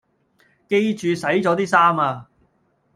[0.67, 2.27] 記住洗咗啲衫呀